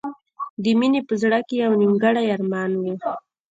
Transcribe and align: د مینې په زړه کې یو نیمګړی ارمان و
د 0.63 0.65
مینې 0.79 1.01
په 1.07 1.13
زړه 1.21 1.39
کې 1.47 1.55
یو 1.63 1.71
نیمګړی 1.81 2.25
ارمان 2.35 2.71
و 2.77 2.83